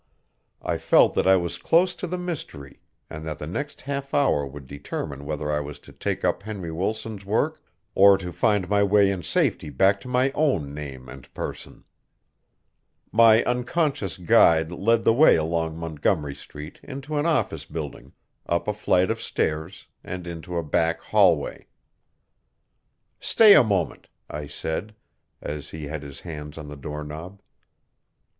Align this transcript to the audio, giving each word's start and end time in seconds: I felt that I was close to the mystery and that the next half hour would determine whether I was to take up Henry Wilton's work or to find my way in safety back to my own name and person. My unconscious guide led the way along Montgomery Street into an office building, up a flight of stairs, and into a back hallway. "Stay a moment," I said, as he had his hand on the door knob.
I 0.63 0.79
felt 0.79 1.13
that 1.13 1.27
I 1.27 1.35
was 1.35 1.59
close 1.59 1.93
to 1.93 2.07
the 2.07 2.17
mystery 2.17 2.81
and 3.07 3.23
that 3.27 3.37
the 3.37 3.45
next 3.45 3.81
half 3.81 4.15
hour 4.15 4.47
would 4.47 4.65
determine 4.65 5.25
whether 5.25 5.51
I 5.51 5.59
was 5.59 5.77
to 5.77 5.93
take 5.93 6.25
up 6.25 6.41
Henry 6.41 6.71
Wilton's 6.71 7.23
work 7.23 7.61
or 7.93 8.17
to 8.17 8.33
find 8.33 8.67
my 8.67 8.81
way 8.81 9.11
in 9.11 9.21
safety 9.21 9.69
back 9.69 10.01
to 10.01 10.07
my 10.07 10.31
own 10.31 10.73
name 10.73 11.07
and 11.07 11.31
person. 11.35 11.83
My 13.11 13.43
unconscious 13.43 14.17
guide 14.17 14.71
led 14.71 15.03
the 15.03 15.13
way 15.13 15.35
along 15.35 15.77
Montgomery 15.77 16.33
Street 16.33 16.79
into 16.81 17.17
an 17.19 17.27
office 17.27 17.65
building, 17.65 18.13
up 18.47 18.67
a 18.67 18.73
flight 18.73 19.11
of 19.11 19.21
stairs, 19.21 19.85
and 20.03 20.25
into 20.25 20.57
a 20.57 20.63
back 20.63 20.99
hallway. 21.01 21.67
"Stay 23.19 23.53
a 23.53 23.63
moment," 23.63 24.09
I 24.31 24.47
said, 24.47 24.95
as 25.43 25.69
he 25.69 25.85
had 25.85 26.01
his 26.01 26.21
hand 26.21 26.57
on 26.57 26.69
the 26.69 26.75
door 26.75 27.03
knob. 27.03 27.39